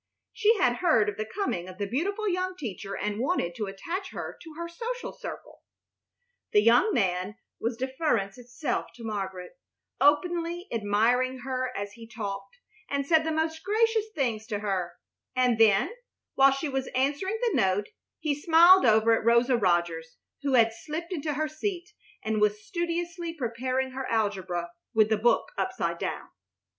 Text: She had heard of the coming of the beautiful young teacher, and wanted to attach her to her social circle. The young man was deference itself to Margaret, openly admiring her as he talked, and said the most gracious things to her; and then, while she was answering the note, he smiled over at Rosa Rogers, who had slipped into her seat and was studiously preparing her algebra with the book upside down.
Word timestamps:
She 0.33 0.57
had 0.57 0.77
heard 0.77 1.09
of 1.09 1.17
the 1.17 1.27
coming 1.27 1.67
of 1.69 1.77
the 1.77 1.85
beautiful 1.85 2.27
young 2.27 2.55
teacher, 2.57 2.95
and 2.97 3.19
wanted 3.19 3.53
to 3.53 3.67
attach 3.67 4.09
her 4.09 4.35
to 4.41 4.55
her 4.55 4.67
social 4.67 5.13
circle. 5.13 5.61
The 6.53 6.61
young 6.63 6.91
man 6.91 7.35
was 7.59 7.77
deference 7.77 8.35
itself 8.39 8.87
to 8.95 9.03
Margaret, 9.03 9.51
openly 9.99 10.67
admiring 10.73 11.41
her 11.41 11.71
as 11.77 11.91
he 11.93 12.07
talked, 12.07 12.57
and 12.89 13.05
said 13.05 13.23
the 13.23 13.31
most 13.31 13.61
gracious 13.63 14.07
things 14.15 14.47
to 14.47 14.57
her; 14.57 14.93
and 15.35 15.59
then, 15.59 15.93
while 16.33 16.49
she 16.51 16.67
was 16.67 16.87
answering 16.95 17.37
the 17.39 17.53
note, 17.53 17.89
he 18.17 18.33
smiled 18.33 18.87
over 18.87 19.11
at 19.13 19.23
Rosa 19.23 19.55
Rogers, 19.55 20.17
who 20.41 20.53
had 20.55 20.73
slipped 20.73 21.13
into 21.13 21.33
her 21.33 21.47
seat 21.47 21.91
and 22.23 22.41
was 22.41 22.65
studiously 22.65 23.35
preparing 23.35 23.91
her 23.91 24.07
algebra 24.07 24.71
with 24.95 25.09
the 25.09 25.17
book 25.17 25.51
upside 25.59 25.99
down. 25.99 26.29